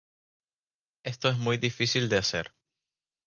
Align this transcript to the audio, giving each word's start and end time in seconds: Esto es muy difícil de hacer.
Esto 1.05 1.29
es 1.29 1.37
muy 1.37 1.57
difícil 1.57 2.09
de 2.09 2.17
hacer. 2.17 2.51